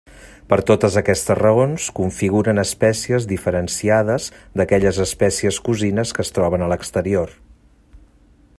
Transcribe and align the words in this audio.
Per 0.51 0.57
totes 0.69 0.95
aquestes 1.01 1.37
raons, 1.39 1.89
configuren 1.99 2.61
espècies 2.63 3.27
diferenciades 3.33 4.25
d'aquelles 4.61 5.01
espècies 5.07 5.61
cosines 5.69 6.15
que 6.17 6.27
es 6.29 6.35
troben 6.39 6.65
a 6.65 6.71
l'exterior. 6.73 7.37